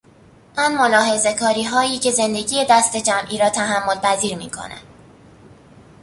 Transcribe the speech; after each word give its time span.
آن 0.57 0.77
ملاحظهکاریهایی 0.77 1.99
که 1.99 2.11
زندگی 2.11 2.65
دستهجمعی 2.69 3.37
را 3.37 3.49
تحملپذیر 3.49 4.37
میکند 4.37 4.81